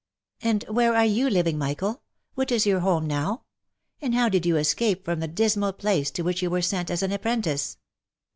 [0.51, 2.01] "And where are you living, Michael?
[2.33, 3.45] What is your home now l
[4.01, 7.03] And how did you escape from the dismal place to which you were sent as
[7.03, 7.77] an apprentice